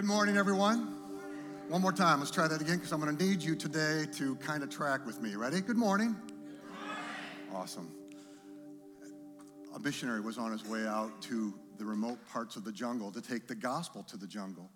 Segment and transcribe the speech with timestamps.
[0.00, 0.94] Good morning, everyone.
[1.68, 2.20] One more time.
[2.20, 5.04] Let's try that again because I'm going to need you today to kind of track
[5.04, 5.34] with me.
[5.34, 5.60] Ready?
[5.60, 6.16] Good morning.
[6.26, 7.54] Good morning.
[7.54, 7.90] Awesome.
[9.76, 13.20] A missionary was on his way out to the remote parts of the jungle to
[13.20, 14.70] take the gospel to the jungle.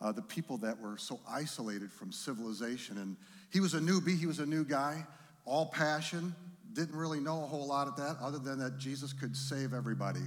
[0.00, 2.96] Uh, the people that were so isolated from civilization.
[2.96, 3.18] And
[3.52, 5.04] he was a newbie, he was a new guy,
[5.44, 6.34] all passion,
[6.72, 10.24] didn't really know a whole lot of that other than that Jesus could save everybody.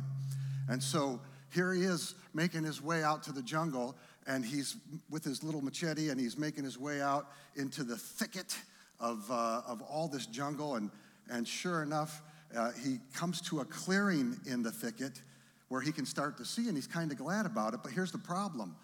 [0.67, 1.19] And so
[1.51, 3.95] here he is making his way out to the jungle,
[4.29, 4.77] and he's
[5.09, 8.55] with his little machete, and he's making his way out into the thicket
[8.99, 10.75] of, uh, of all this jungle.
[10.75, 10.91] And,
[11.31, 12.21] and sure enough,
[12.55, 15.23] uh, he comes to a clearing in the thicket
[15.69, 17.79] where he can start to see, and he's kind of glad about it.
[17.81, 18.75] But here's the problem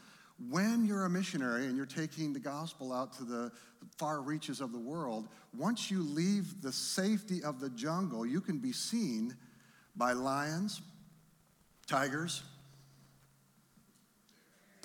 [0.50, 3.52] when you're a missionary and you're taking the gospel out to the
[3.98, 8.58] far reaches of the world, once you leave the safety of the jungle, you can
[8.58, 9.36] be seen
[9.96, 10.82] by lions,
[11.88, 12.44] tigers,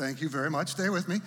[0.00, 0.68] Thank you very much.
[0.68, 1.20] Stay with me.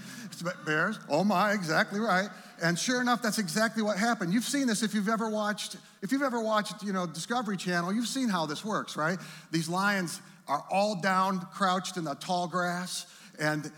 [0.65, 0.97] Bears.
[1.07, 2.27] Oh my, exactly right.
[2.59, 4.33] And sure enough, that's exactly what happened.
[4.33, 7.93] You've seen this if you've ever watched, if you've ever watched, you know, Discovery Channel,
[7.93, 9.19] you've seen how this works, right?
[9.51, 13.05] These lions are all down, crouched in the tall grass,
[13.39, 13.71] and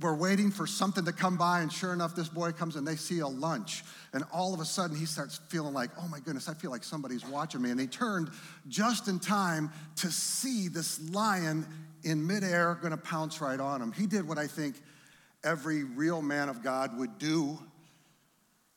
[0.00, 2.96] we're waiting for something to come by, and sure enough, this boy comes and they
[2.96, 3.84] see a lunch.
[4.12, 6.84] And all of a sudden, he starts feeling like, oh my goodness, I feel like
[6.84, 7.70] somebody's watching me.
[7.70, 8.30] And he turned
[8.68, 11.66] just in time to see this lion
[12.04, 13.92] in midair to pounce right on him.
[13.92, 14.76] He did what I think
[15.42, 17.58] every real man of God would do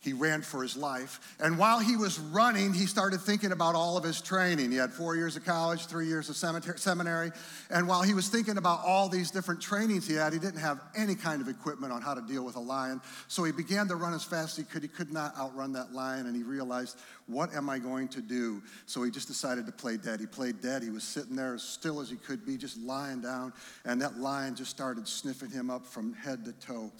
[0.01, 1.35] he ran for his life.
[1.39, 4.71] And while he was running, he started thinking about all of his training.
[4.71, 7.31] He had four years of college, three years of seminary.
[7.69, 10.81] And while he was thinking about all these different trainings he had, he didn't have
[10.95, 12.99] any kind of equipment on how to deal with a lion.
[13.27, 14.81] So he began to run as fast as he could.
[14.81, 16.25] He could not outrun that lion.
[16.25, 18.63] And he realized, what am I going to do?
[18.87, 20.19] So he just decided to play dead.
[20.19, 20.81] He played dead.
[20.81, 23.53] He was sitting there as still as he could be, just lying down.
[23.85, 26.91] And that lion just started sniffing him up from head to toe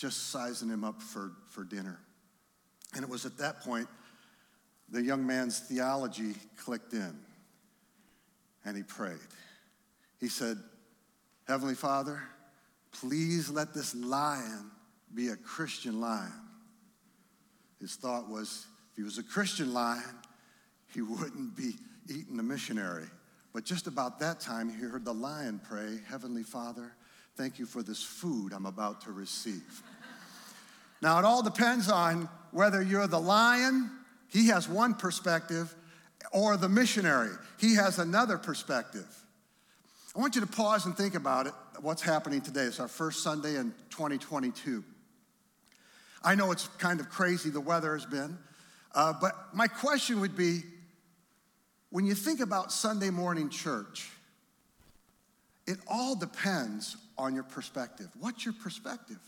[0.00, 2.00] just sizing him up for, for dinner.
[2.94, 3.86] And it was at that point
[4.88, 7.16] the young man's theology clicked in
[8.64, 9.18] and he prayed.
[10.18, 10.58] He said,
[11.46, 12.22] Heavenly Father,
[12.92, 14.70] please let this lion
[15.14, 16.32] be a Christian lion.
[17.78, 20.18] His thought was if he was a Christian lion,
[20.92, 21.74] he wouldn't be
[22.08, 23.06] eating a missionary.
[23.52, 26.94] But just about that time, he heard the lion pray, Heavenly Father,
[27.40, 29.82] thank you for this food I'm about to receive.
[31.00, 33.90] Now, it all depends on whether you're the lion,
[34.28, 35.74] he has one perspective,
[36.32, 39.06] or the missionary, he has another perspective.
[40.14, 42.64] I want you to pause and think about it, what's happening today.
[42.64, 44.84] It's our first Sunday in 2022.
[46.22, 48.36] I know it's kind of crazy, the weather has been,
[48.94, 50.60] uh, but my question would be
[51.88, 54.10] when you think about Sunday morning church,
[55.70, 58.08] it all depends on your perspective.
[58.18, 59.20] What's your perspective?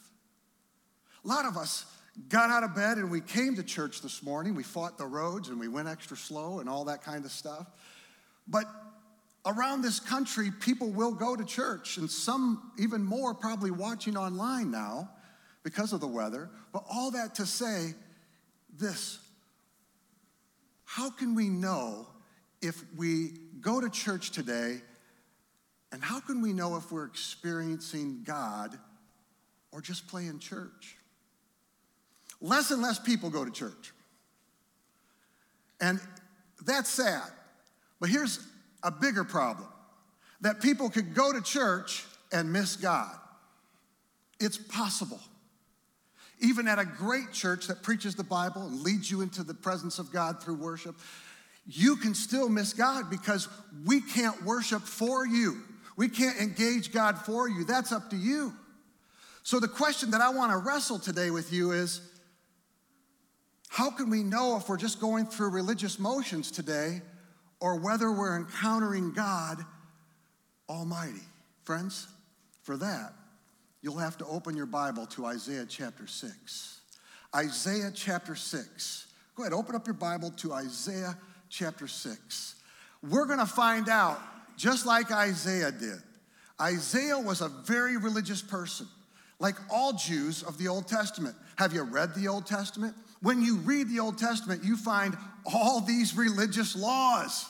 [1.24, 1.86] A lot of us
[2.28, 4.56] got out of bed and we came to church this morning.
[4.56, 7.68] We fought the roads and we went extra slow and all that kind of stuff.
[8.48, 8.64] But
[9.46, 14.72] around this country, people will go to church, and some even more probably watching online
[14.72, 15.10] now
[15.62, 16.50] because of the weather.
[16.72, 17.94] But all that to say
[18.76, 19.20] this
[20.84, 22.08] how can we know
[22.60, 23.30] if we
[23.60, 24.82] go to church today,
[25.92, 28.76] and how can we know if we're experiencing God
[29.70, 30.96] or just playing church?
[32.42, 33.92] less and less people go to church.
[35.80, 36.00] And
[36.66, 37.30] that's sad.
[38.00, 38.44] But here's
[38.82, 39.68] a bigger problem
[40.40, 43.14] that people could go to church and miss God.
[44.40, 45.20] It's possible.
[46.40, 50.00] Even at a great church that preaches the Bible and leads you into the presence
[50.00, 50.96] of God through worship,
[51.64, 53.46] you can still miss God because
[53.86, 55.62] we can't worship for you.
[55.96, 57.64] We can't engage God for you.
[57.64, 58.52] That's up to you.
[59.42, 62.00] So, the question that I want to wrestle today with you is
[63.68, 67.00] how can we know if we're just going through religious motions today
[67.58, 69.64] or whether we're encountering God
[70.68, 71.22] Almighty?
[71.64, 72.06] Friends,
[72.62, 73.14] for that,
[73.80, 76.80] you'll have to open your Bible to Isaiah chapter 6.
[77.34, 79.06] Isaiah chapter 6.
[79.34, 81.16] Go ahead, open up your Bible to Isaiah
[81.48, 82.54] chapter 6.
[83.02, 84.20] We're going to find out,
[84.56, 85.98] just like Isaiah did.
[86.60, 88.86] Isaiah was a very religious person,
[89.38, 91.34] like all Jews of the Old Testament.
[91.56, 92.94] Have you read the Old Testament?
[93.22, 95.16] when you read the Old Testament, you find
[95.46, 97.46] all these religious laws,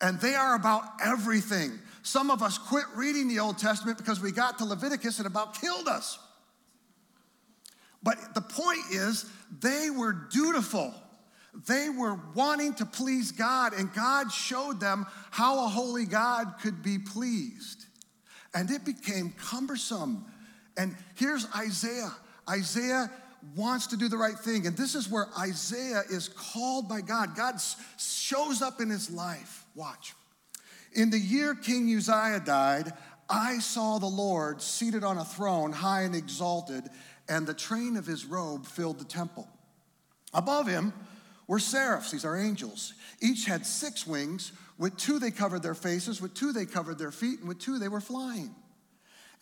[0.00, 1.78] and they are about everything.
[2.02, 5.60] Some of us quit reading the Old Testament because we got to Leviticus and about
[5.60, 6.18] killed us.
[8.02, 9.26] But the point is,
[9.60, 10.94] they were dutiful.
[11.54, 16.82] They were wanting to please God, and God showed them how a holy God could
[16.82, 17.84] be pleased.
[18.54, 20.26] And it became cumbersome
[20.76, 22.12] And here's Isaiah.
[22.48, 23.10] Isaiah
[23.54, 24.66] wants to do the right thing.
[24.66, 27.36] And this is where Isaiah is called by God.
[27.36, 27.56] God
[27.98, 29.66] shows up in his life.
[29.74, 30.14] Watch.
[30.94, 32.92] In the year King Uzziah died,
[33.28, 36.84] I saw the Lord seated on a throne, high and exalted,
[37.28, 39.48] and the train of his robe filled the temple.
[40.34, 40.92] Above him
[41.46, 42.94] were seraphs, these are angels.
[43.20, 44.52] Each had six wings.
[44.78, 47.78] With two they covered their faces, with two they covered their feet, and with two
[47.78, 48.54] they were flying.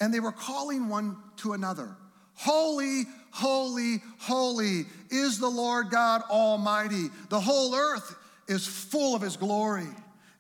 [0.01, 1.97] And they were calling one to another
[2.35, 3.03] Holy,
[3.33, 7.09] holy, holy is the Lord God Almighty.
[7.29, 8.17] The whole earth
[8.49, 9.89] is full of his glory.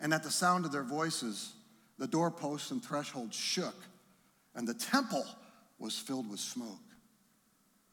[0.00, 1.52] And at the sound of their voices,
[1.98, 3.74] the doorposts and thresholds shook,
[4.54, 5.26] and the temple
[5.78, 6.80] was filled with smoke.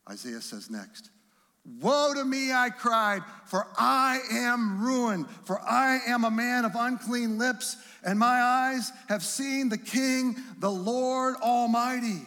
[0.09, 1.09] Isaiah says next,
[1.81, 6.75] Woe to me, I cried, for I am ruined, for I am a man of
[6.75, 7.75] unclean lips,
[8.05, 12.21] and my eyes have seen the King, the Lord Almighty.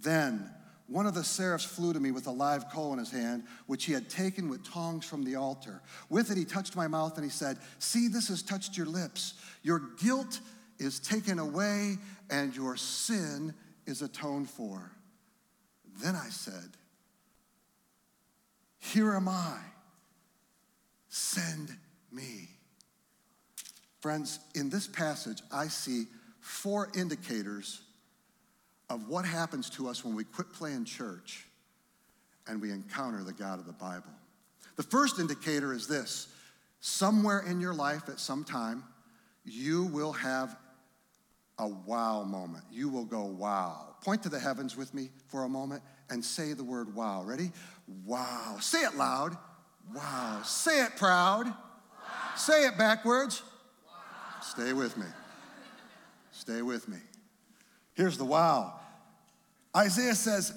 [0.00, 0.48] Then
[0.86, 3.84] one of the seraphs flew to me with a live coal in his hand, which
[3.84, 5.82] he had taken with tongs from the altar.
[6.08, 9.34] With it, he touched my mouth and he said, See, this has touched your lips.
[9.64, 10.38] Your guilt
[10.78, 11.96] is taken away,
[12.30, 13.54] and your sin
[13.86, 14.92] is atoned for.
[16.00, 16.76] Then I said,
[18.92, 19.58] Here am I.
[21.08, 21.70] Send
[22.12, 22.48] me.
[24.00, 26.04] Friends, in this passage, I see
[26.40, 27.82] four indicators
[28.88, 31.46] of what happens to us when we quit playing church
[32.46, 34.12] and we encounter the God of the Bible.
[34.76, 36.28] The first indicator is this
[36.80, 38.84] somewhere in your life at some time,
[39.44, 40.56] you will have
[41.58, 42.64] a wow moment.
[42.70, 43.94] You will go, wow.
[44.02, 47.22] Point to the heavens with me for a moment and say the word wow.
[47.24, 47.50] Ready?
[48.04, 48.56] Wow.
[48.60, 49.36] Say it loud.
[49.94, 50.42] Wow.
[50.44, 51.46] Say it proud.
[51.46, 51.54] Wow.
[52.36, 53.42] Say it backwards.
[53.86, 54.40] Wow.
[54.42, 55.06] Stay with me.
[56.32, 56.98] Stay with me.
[57.94, 58.74] Here's the wow.
[59.74, 60.52] Isaiah says,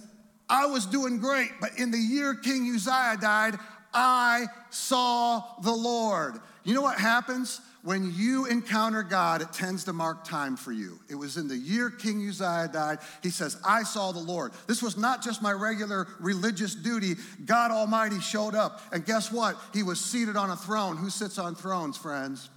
[0.50, 3.56] I was doing great, but in the year King Uzziah died,
[3.94, 6.40] I saw the Lord.
[6.64, 7.62] You know what happens?
[7.84, 11.00] When you encounter God, it tends to mark time for you.
[11.10, 13.00] It was in the year King Uzziah died.
[13.24, 14.52] He says, I saw the Lord.
[14.68, 17.16] This was not just my regular religious duty.
[17.46, 18.82] God Almighty showed up.
[18.92, 19.56] And guess what?
[19.74, 20.98] He was seated on a throne.
[20.98, 22.50] Who sits on thrones, friends?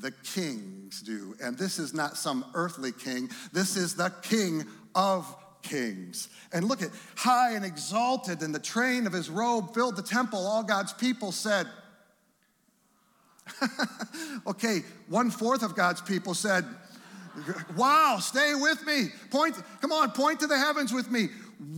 [0.00, 1.34] the kings do.
[1.42, 4.64] And this is not some earthly king, this is the king
[4.94, 6.28] of kings.
[6.52, 10.46] And look at high and exalted, and the train of his robe filled the temple.
[10.46, 11.66] All God's people said,
[14.46, 16.64] okay, one fourth of God's people said,
[17.76, 19.08] Wow, stay with me.
[19.30, 21.28] Point, come on, point to the heavens with me.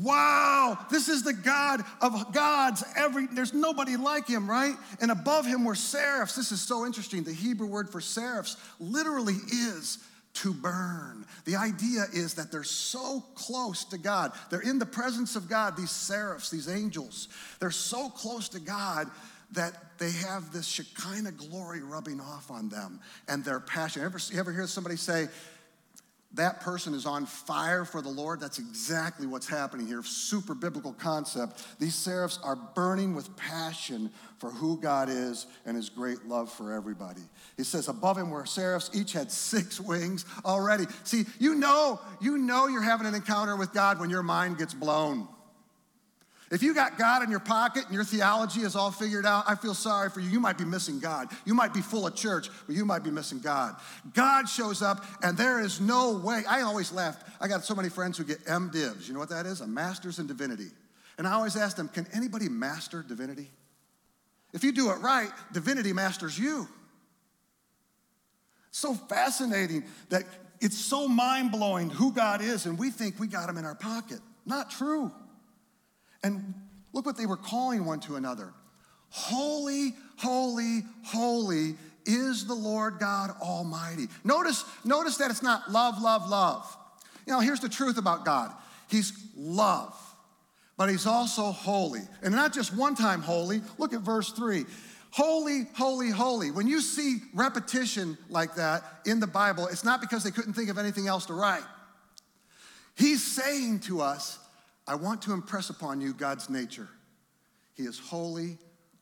[0.02, 2.84] Wow, this is the God of gods.
[2.96, 4.74] Every there's nobody like him, right?
[5.00, 6.36] And above him were seraphs.
[6.36, 7.22] This is so interesting.
[7.24, 9.98] The Hebrew word for seraphs literally is
[10.32, 11.24] to burn.
[11.44, 14.32] The idea is that they're so close to God.
[14.48, 17.28] They're in the presence of God, these seraphs, these angels.
[17.58, 19.10] They're so close to God
[19.52, 24.02] that they have this Shekinah glory rubbing off on them and their passion.
[24.02, 25.28] Ever, you ever hear somebody say,
[26.34, 28.38] that person is on fire for the Lord.
[28.38, 30.02] That's exactly what's happening here.
[30.04, 31.64] Super biblical concept.
[31.80, 36.72] These seraphs are burning with passion for who God is and his great love for
[36.72, 37.22] everybody.
[37.56, 40.84] He says, above him were seraphs, each had six wings already.
[41.02, 44.72] See, you know, you know you're having an encounter with God when your mind gets
[44.72, 45.26] blown.
[46.50, 49.54] If you got God in your pocket and your theology is all figured out, I
[49.54, 50.28] feel sorry for you.
[50.28, 51.28] You might be missing God.
[51.44, 53.76] You might be full of church, but you might be missing God.
[54.14, 56.42] God shows up, and there is no way.
[56.48, 57.22] I always laugh.
[57.40, 59.06] I got so many friends who get MDivs.
[59.06, 59.60] You know what that is?
[59.60, 60.70] A master's in divinity.
[61.18, 63.48] And I always ask them, can anybody master divinity?
[64.52, 66.66] If you do it right, divinity masters you.
[68.72, 70.24] So fascinating that
[70.60, 73.76] it's so mind blowing who God is, and we think we got him in our
[73.76, 74.18] pocket.
[74.44, 75.12] Not true.
[76.22, 76.54] And
[76.92, 78.52] look what they were calling one to another
[79.10, 81.74] Holy, holy, holy
[82.06, 84.06] is the Lord God Almighty.
[84.24, 86.76] Notice, notice that it's not love, love, love.
[87.26, 88.52] You know, here's the truth about God
[88.88, 89.94] He's love,
[90.76, 92.00] but He's also holy.
[92.22, 93.62] And not just one time holy.
[93.78, 94.64] Look at verse 3.
[95.12, 96.52] Holy, holy, holy.
[96.52, 100.70] When you see repetition like that in the Bible, it's not because they couldn't think
[100.70, 101.64] of anything else to write.
[102.96, 104.38] He's saying to us,
[104.90, 106.88] I want to impress upon you God's nature.
[107.74, 108.58] He is holy,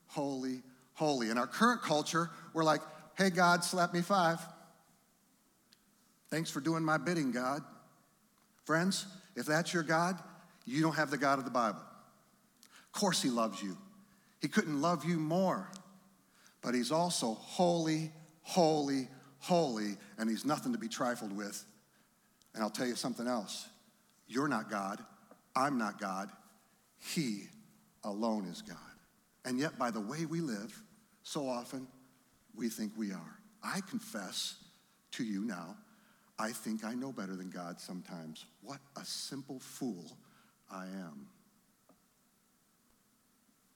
[0.07, 0.61] holy,
[0.92, 1.30] holy.
[1.30, 2.83] In our current culture, we're like,
[3.16, 4.38] hey, God, slap me five.
[6.28, 7.62] Thanks for doing my bidding, God.
[8.66, 10.18] Friends, if that's your God,
[10.66, 11.80] you don't have the God of the Bible.
[11.80, 13.75] Of course, He loves you.
[14.42, 15.71] He couldn't love you more.
[16.61, 21.64] But He's also holy, holy, holy, and He's nothing to be trifled with.
[22.52, 23.66] And I'll tell you something else
[24.26, 25.02] You're not God.
[25.59, 26.31] I'm not God.
[26.99, 27.45] He
[28.05, 28.77] alone is God.
[29.45, 30.81] And yet, by the way we live,
[31.25, 31.88] so often
[32.55, 33.38] we think we are.
[33.62, 34.57] I confess
[35.12, 35.77] to you now,
[36.38, 38.47] I think I know better than God sometimes.
[38.62, 40.17] What a simple fool
[40.71, 41.27] I am.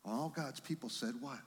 [0.05, 1.39] All God's people said, What?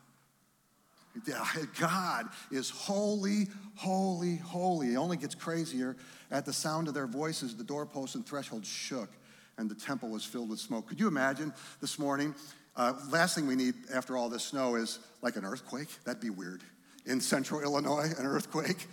[1.80, 4.94] God is holy, holy, holy.
[4.94, 5.96] It only gets crazier.
[6.30, 9.10] At the sound of their voices, the doorposts and thresholds shook,
[9.58, 10.88] and the temple was filled with smoke.
[10.88, 12.36] Could you imagine this morning?
[12.76, 15.88] Uh, last thing we need after all this snow is like an earthquake.
[16.04, 16.62] That'd be weird.
[17.06, 18.88] In central Illinois, an earthquake,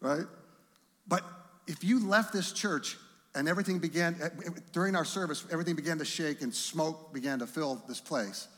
[0.00, 0.24] right?
[1.06, 1.22] But
[1.66, 2.96] if you left this church
[3.34, 4.28] and everything began, eh,
[4.72, 8.48] during our service, everything began to shake and smoke began to fill this place,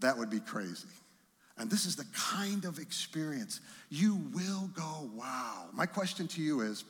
[0.00, 0.88] that would be crazy.
[1.58, 5.66] And this is the kind of experience you will go, wow.
[5.72, 6.84] My question to you is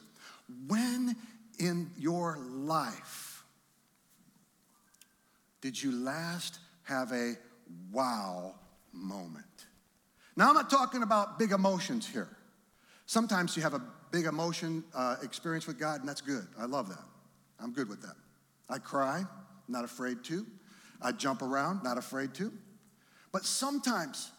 [0.67, 1.17] when
[1.59, 3.32] in your life
[5.63, 7.35] did you last have a
[7.91, 8.55] wow
[8.93, 9.47] moment?
[10.37, 12.29] Now, I'm not talking about big emotions here.
[13.07, 16.47] Sometimes you have a big emotion uh, experience with God, and that's good.
[16.59, 17.05] I love that.
[17.61, 18.17] I'm good with that.
[18.69, 19.25] I cry,
[19.69, 20.47] not afraid to.
[21.01, 22.53] I jump around, not afraid to.
[23.33, 24.31] But sometimes,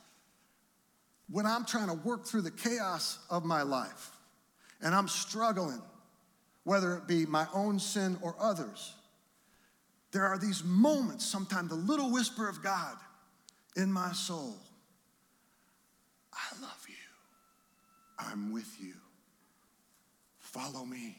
[1.29, 4.11] when I'm trying to work through the chaos of my life
[4.81, 5.81] and I'm struggling,
[6.63, 8.93] whether it be my own sin or others,
[10.13, 12.95] there are these moments, sometimes the little whisper of God
[13.75, 14.55] in my soul
[16.33, 16.95] I love you.
[18.17, 18.93] I'm with you.
[20.39, 21.17] Follow me.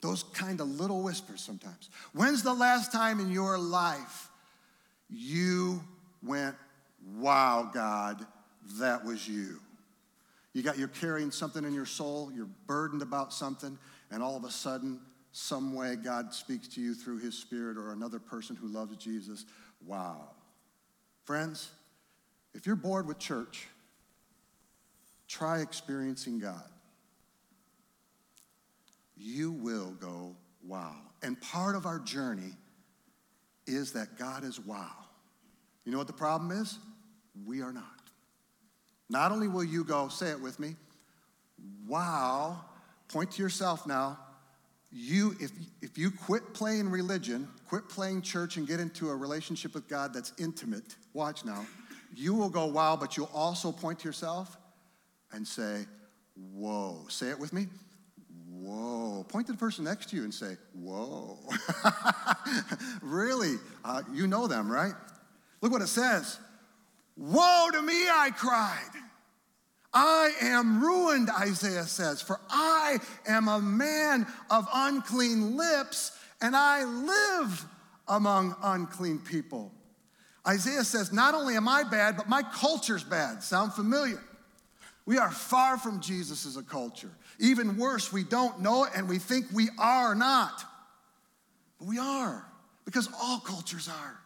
[0.00, 1.90] Those kind of little whispers sometimes.
[2.12, 4.28] When's the last time in your life
[5.08, 5.82] you
[6.22, 6.54] went,
[7.18, 8.26] Wow, God,
[8.80, 9.60] that was you?
[10.52, 13.78] You got you're carrying something in your soul, you're burdened about something,
[14.10, 15.00] and all of a sudden,
[15.38, 19.44] some way God speaks to you through his spirit or another person who loves Jesus.
[19.84, 20.30] Wow.
[21.24, 21.68] Friends,
[22.54, 23.68] if you're bored with church,
[25.28, 26.64] try experiencing God.
[29.14, 30.34] You will go,
[30.66, 30.96] wow.
[31.22, 32.54] And part of our journey
[33.66, 34.92] is that God is wow.
[35.84, 36.78] You know what the problem is?
[37.44, 37.84] We are not.
[39.10, 40.76] Not only will you go, say it with me,
[41.86, 42.64] wow,
[43.08, 44.20] point to yourself now.
[44.92, 45.50] You, if,
[45.82, 50.14] if you quit playing religion, quit playing church, and get into a relationship with God
[50.14, 51.66] that's intimate, watch now,
[52.14, 54.56] you will go, wow, but you'll also point to yourself
[55.32, 55.84] and say,
[56.54, 57.04] whoa.
[57.08, 57.66] Say it with me.
[58.48, 59.24] Whoa.
[59.28, 61.38] Point to the person next to you and say, whoa.
[63.02, 63.56] really?
[63.84, 64.94] Uh, you know them, right?
[65.60, 66.38] Look what it says.
[67.16, 68.90] Woe to me, I cried.
[69.98, 76.12] I am ruined, Isaiah says, for I am a man of unclean lips,
[76.42, 77.64] and I live
[78.06, 79.72] among unclean people.
[80.46, 83.42] Isaiah says, Not only am I bad, but my culture's bad.
[83.42, 84.22] Sound familiar?
[85.06, 87.10] We are far from Jesus as a culture.
[87.38, 90.62] Even worse, we don't know it and we think we are not.
[91.78, 92.44] But we are,
[92.84, 94.20] because all cultures are.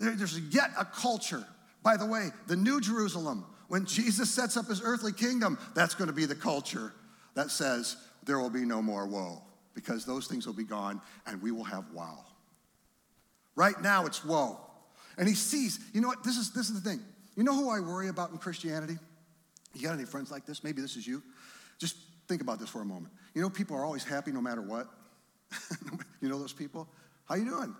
[0.00, 1.46] There's yet a culture.
[1.84, 6.08] By the way, the New Jerusalem, when Jesus sets up his earthly kingdom, that's going
[6.08, 6.92] to be the culture
[7.34, 9.42] that says there will be no more woe
[9.74, 12.24] because those things will be gone and we will have wow.
[13.54, 14.58] Right now it's woe.
[15.16, 16.24] And he sees, you know what?
[16.24, 16.98] This is, this is the thing.
[17.36, 18.98] You know who I worry about in Christianity?
[19.76, 20.64] You got any friends like this?
[20.64, 21.22] Maybe this is you.
[21.78, 21.94] Just
[22.26, 23.14] think about this for a moment.
[23.34, 24.88] You know, people are always happy no matter what.
[26.20, 26.88] you know those people?
[27.26, 27.72] How you doing?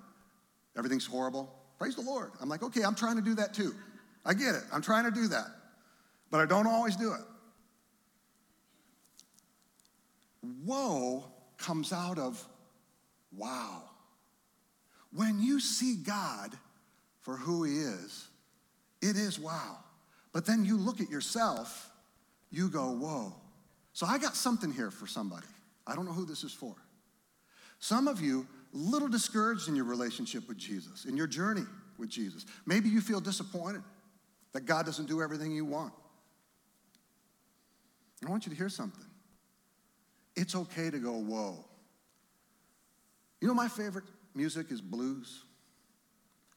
[0.79, 1.53] Everything's horrible.
[1.81, 2.31] Praise the Lord.
[2.41, 3.75] I'm like, okay, I'm trying to do that too.
[4.25, 4.63] I get it.
[4.73, 5.47] I'm trying to do that.
[6.31, 7.21] But I don't always do it.
[10.65, 11.25] Woe
[11.59, 12.43] comes out of
[13.37, 13.83] wow.
[15.13, 16.57] When you see God
[17.21, 18.29] for who he is,
[19.03, 19.79] it is wow.
[20.33, 21.91] But then you look at yourself,
[22.51, 23.35] you go, whoa.
[23.93, 25.47] So I got something here for somebody.
[25.87, 26.75] I don't know who this is for.
[27.81, 31.65] Some of you, a little discouraged in your relationship with Jesus, in your journey
[31.99, 32.47] with Jesus.
[32.67, 33.83] Maybe you feel disappointed
[34.53, 35.93] that God doesn't do everything you want.
[38.27, 39.05] I want you to hear something.
[40.37, 41.65] It's okay to go, whoa.
[43.41, 45.45] You know, my favorite music is blues.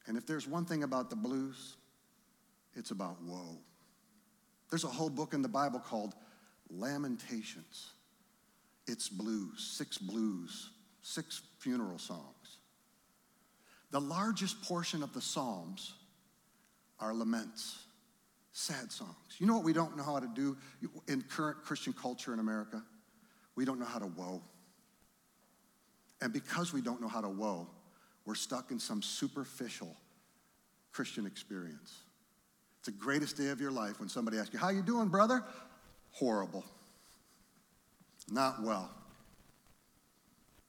[0.06, 1.76] And if there's one thing about the blues,
[2.74, 3.58] it's about woe.
[4.70, 6.14] There's a whole book in the Bible called
[6.70, 7.92] Lamentations.
[8.86, 10.70] It's blues, six blues,
[11.02, 12.58] six funeral songs.
[13.90, 15.94] The largest portion of the Psalms
[17.00, 17.83] are laments,
[18.54, 19.16] sad songs.
[19.38, 20.56] You know what we don't know how to do
[21.08, 22.82] in current Christian culture in America?
[23.56, 24.40] We don't know how to woe.
[26.22, 27.68] And because we don't know how to woe,
[28.24, 29.94] we're stuck in some superficial
[30.92, 31.98] Christian experience.
[32.78, 35.42] It's the greatest day of your life when somebody asks you, How you doing, brother?
[36.12, 36.64] Horrible.
[38.30, 38.88] Not well.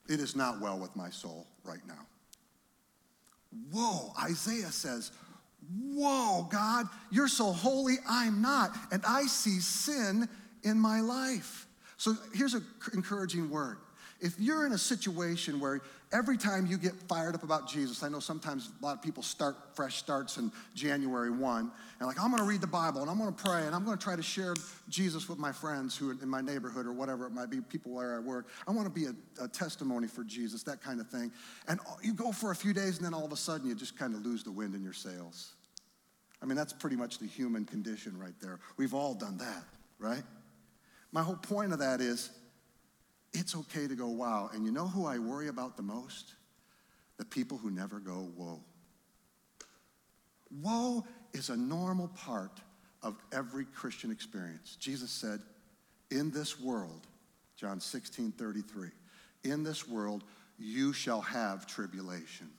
[0.10, 2.06] It is not well with my soul right now.
[3.72, 5.12] Whoa, Isaiah says,
[5.72, 8.76] Whoa, God, you're so holy, I'm not.
[8.92, 10.28] And I see sin
[10.64, 11.68] in my life.
[11.98, 13.78] So here's an encouraging word.
[14.22, 15.82] If you're in a situation where
[16.14, 19.22] every time you get fired up about Jesus, I know sometimes a lot of people
[19.22, 23.18] start fresh starts in January 1, and like, I'm gonna read the Bible and I'm
[23.18, 24.54] gonna pray and I'm gonna try to share
[24.90, 27.92] Jesus with my friends who are in my neighborhood or whatever it might be, people
[27.92, 28.48] where I work.
[28.68, 31.32] I wanna be a, a testimony for Jesus, that kind of thing.
[31.68, 33.76] And uh, you go for a few days and then all of a sudden you
[33.76, 35.55] just kind of lose the wind in your sails.
[36.46, 38.60] I mean, that's pretty much the human condition right there.
[38.78, 39.64] We've all done that,
[39.98, 40.22] right?
[41.12, 42.30] My whole point of that is
[43.34, 44.52] it's okay to go, wow.
[44.54, 46.36] And you know who I worry about the most?
[47.18, 48.60] The people who never go, whoa.
[50.62, 52.60] Woe is a normal part
[53.02, 54.78] of every Christian experience.
[54.80, 55.40] Jesus said,
[56.12, 57.08] In this world,
[57.56, 58.90] John 16 33,
[59.46, 60.24] in this world
[60.60, 62.52] you shall have tribulation.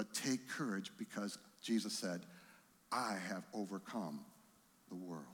[0.00, 2.22] But take courage because Jesus said,
[2.90, 4.20] I have overcome
[4.88, 5.26] the world.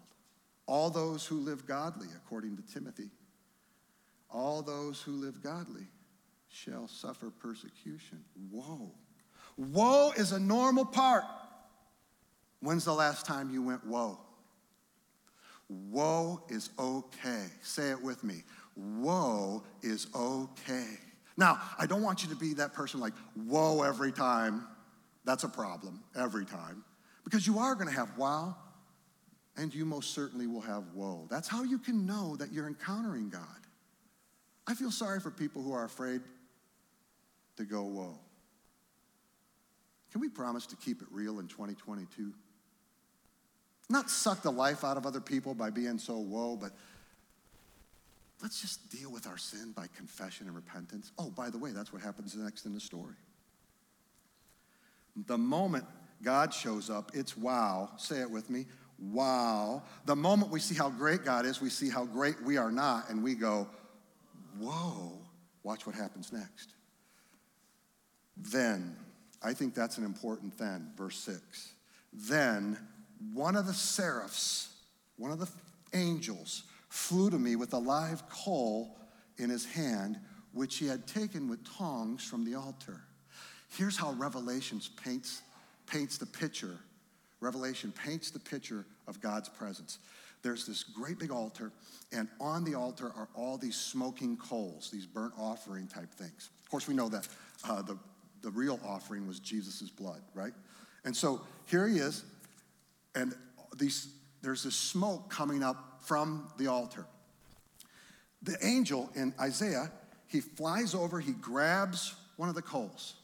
[0.66, 3.10] All those who live godly, according to Timothy,
[4.28, 5.86] all those who live godly
[6.48, 8.24] shall suffer persecution.
[8.50, 8.90] Woe.
[9.56, 11.22] Woe is a normal part.
[12.58, 14.18] When's the last time you went, woe?
[15.68, 17.46] Woe is okay.
[17.62, 18.42] Say it with me.
[18.74, 20.88] Woe is okay.
[21.36, 24.66] Now, I don't want you to be that person like, whoa, every time.
[25.24, 26.84] That's a problem, every time.
[27.24, 28.56] Because you are going to have wow,
[29.56, 31.26] and you most certainly will have woe.
[31.28, 33.42] That's how you can know that you're encountering God.
[34.66, 36.20] I feel sorry for people who are afraid
[37.56, 38.18] to go, whoa.
[40.12, 42.32] Can we promise to keep it real in 2022?
[43.88, 46.72] Not suck the life out of other people by being so whoa, but
[48.42, 51.12] let's just deal with our sin by confession and repentance.
[51.18, 53.14] Oh, by the way, that's what happens next in the story.
[55.26, 55.84] The moment
[56.22, 57.90] God shows up, it's wow.
[57.96, 58.66] Say it with me.
[58.98, 59.82] Wow.
[60.04, 63.10] The moment we see how great God is, we see how great we are not,
[63.10, 63.68] and we go,
[64.58, 65.12] whoa,
[65.62, 66.74] watch what happens next.
[68.36, 68.96] Then,
[69.42, 71.72] I think that's an important then, verse 6.
[72.12, 72.78] Then
[73.32, 74.74] one of the seraphs,
[75.16, 75.48] one of the
[75.94, 78.96] angels, flew to me with a live coal
[79.38, 80.18] in his hand,
[80.52, 83.00] which he had taken with tongs from the altar.
[83.76, 85.42] Here's how Revelations paints,
[85.86, 86.78] paints the picture.
[87.40, 89.98] Revelation paints the picture of God's presence
[90.46, 91.72] there's this great big altar,
[92.12, 96.50] and on the altar are all these smoking coals, these burnt offering type things.
[96.62, 97.26] Of course, we know that
[97.68, 97.98] uh, the,
[98.42, 100.52] the real offering was Jesus' blood, right?
[101.04, 102.24] And so here he is,
[103.16, 103.34] and
[103.76, 104.06] these,
[104.40, 107.04] there's this smoke coming up from the altar.
[108.42, 109.90] The angel in Isaiah,
[110.28, 113.16] he flies over, he grabs one of the coals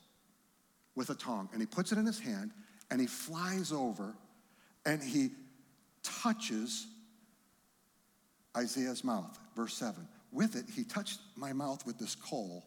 [0.95, 2.51] with a tongue, and he puts it in his hand,
[2.91, 4.15] and he flies over,
[4.85, 5.31] and he
[6.03, 6.87] touches
[8.57, 10.07] Isaiah's mouth, verse 7.
[10.33, 12.65] With it, he touched my mouth with this coal,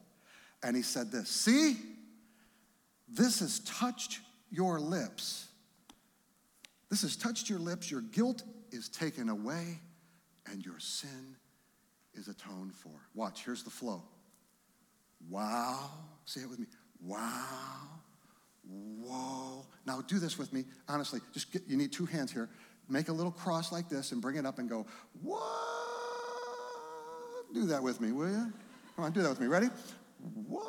[0.63, 1.75] and he said this See,
[3.07, 5.47] this has touched your lips.
[6.89, 7.91] This has touched your lips.
[7.91, 9.79] Your guilt is taken away,
[10.51, 11.35] and your sin
[12.13, 12.91] is atoned for.
[13.13, 14.03] Watch, here's the flow.
[15.29, 15.89] Wow.
[16.25, 16.67] Say it with me.
[17.01, 17.21] Wow.
[18.67, 19.65] Whoa.
[19.85, 20.65] Now do this with me.
[20.87, 22.49] Honestly, just get, you need two hands here
[22.89, 24.85] make a little cross like this and bring it up and go,
[25.21, 25.41] what?
[27.53, 28.53] Do that with me, will you?
[28.95, 29.47] Come on, do that with me.
[29.47, 29.69] Ready?
[30.47, 30.67] What?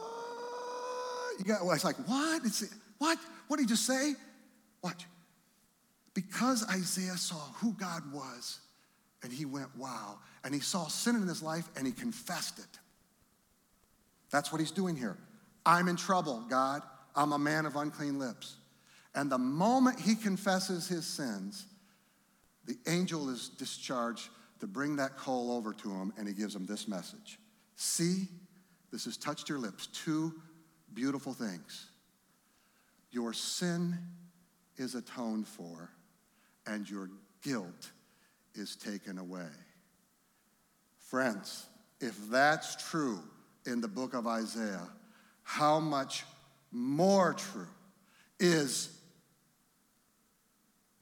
[1.38, 2.42] You got, well, it's like, what?
[2.44, 2.64] It's,
[2.98, 3.18] what?
[3.48, 4.14] What did he just say?
[4.82, 5.06] Watch.
[6.14, 8.60] Because Isaiah saw who God was,
[9.22, 10.18] and he went, wow.
[10.44, 12.78] And he saw sin in his life, and he confessed it.
[14.30, 15.16] That's what he's doing here.
[15.64, 16.82] I'm in trouble, God.
[17.14, 18.56] I'm a man of unclean lips.
[19.14, 21.66] And the moment he confesses his sins,
[22.66, 24.28] the angel is discharged
[24.60, 27.38] to bring that coal over to him, and he gives him this message
[27.76, 28.28] See,
[28.90, 29.88] this has touched your lips.
[29.88, 30.34] Two
[30.94, 31.86] beautiful things.
[33.10, 33.98] Your sin
[34.76, 35.90] is atoned for,
[36.66, 37.10] and your
[37.42, 37.90] guilt
[38.56, 39.48] is taken away.
[40.98, 41.66] Friends,
[42.00, 43.20] if that's true
[43.64, 44.88] in the book of Isaiah,
[45.42, 46.24] how much
[46.72, 47.68] more true
[48.38, 48.90] is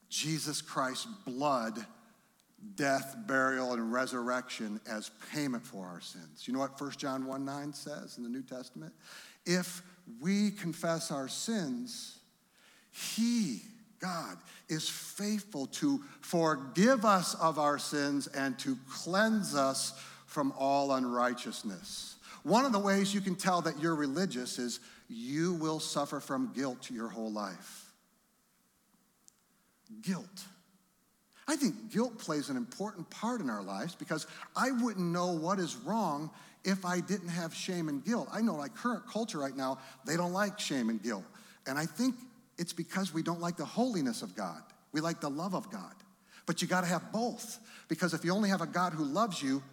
[0.09, 1.85] Jesus Christ's blood
[2.75, 6.47] death, burial, and resurrection as payment for our sins.
[6.47, 8.93] You know what 1 John 1 9 says in the New Testament?
[9.45, 9.83] If
[10.19, 12.19] we confess our sins,
[12.91, 13.61] He,
[13.99, 14.37] God,
[14.69, 19.93] is faithful to forgive us of our sins and to cleanse us
[20.25, 22.15] from all unrighteousness.
[22.43, 24.79] One of the ways you can tell that you're religious is
[25.09, 27.91] you will suffer from guilt your whole life.
[30.01, 30.43] Guilt.
[31.47, 35.59] I think guilt plays an important part in our lives because I wouldn't know what
[35.59, 36.31] is wrong
[36.63, 38.27] if I didn't have shame and guilt.
[38.31, 41.23] I know, like current culture right now, they don't like shame and guilt.
[41.67, 42.15] And I think
[42.57, 44.61] it's because we don't like the holiness of God.
[44.91, 45.93] We like the love of God.
[46.45, 49.41] But you got to have both because if you only have a God who loves
[49.41, 49.63] you,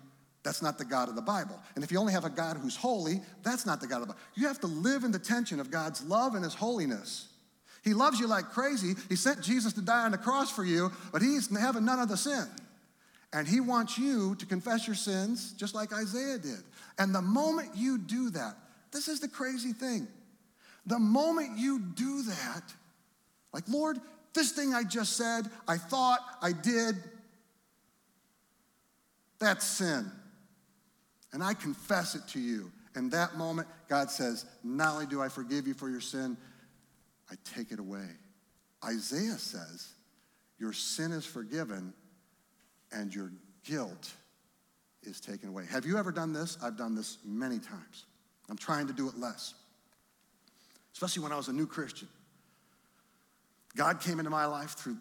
[0.42, 1.60] that's not the God of the Bible.
[1.74, 4.14] And if you only have a God who's holy, that's not the God of the
[4.14, 4.20] Bible.
[4.34, 7.28] You have to live in the tension of God's love and his holiness.
[7.84, 8.94] He loves you like crazy.
[9.08, 12.08] He sent Jesus to die on the cross for you, but he's having none of
[12.08, 12.46] the sin.
[13.32, 16.62] And he wants you to confess your sins just like Isaiah did.
[16.98, 18.56] And the moment you do that,
[18.92, 20.06] this is the crazy thing.
[20.86, 22.62] The moment you do that,
[23.52, 23.98] like, Lord,
[24.34, 26.96] this thing I just said, I thought, I did,
[29.38, 30.10] that's sin.
[31.32, 32.70] And I confess it to you.
[32.94, 36.36] In that moment, God says, Not only do I forgive you for your sin,
[37.30, 38.06] I take it away.
[38.84, 39.88] Isaiah says,
[40.58, 41.94] Your sin is forgiven
[42.92, 43.32] and your
[43.64, 44.12] guilt
[45.02, 45.64] is taken away.
[45.70, 46.58] Have you ever done this?
[46.62, 48.06] I've done this many times.
[48.48, 49.54] I'm trying to do it less,
[50.92, 52.08] especially when I was a new Christian.
[53.76, 54.96] God came into my life through